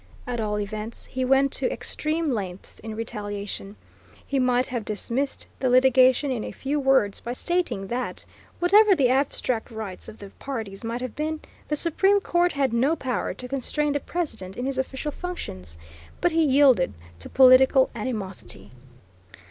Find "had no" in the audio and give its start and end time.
12.53-12.95